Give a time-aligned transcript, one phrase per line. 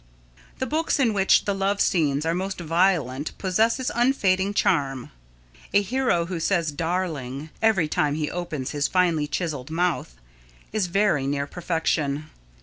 [0.57, 5.11] The books in which the love scenes are most violent possess unfading charm.
[5.75, 10.15] A hero who says "darling" every time he opens his finely chiselled mouth
[10.73, 12.31] is very near perfection.